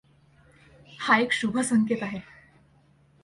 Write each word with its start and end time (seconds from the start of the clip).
हा 0.99 1.17
एक 1.17 1.33
शुभ 1.33 1.59
संकेत 1.61 2.03
आहे. 2.03 2.19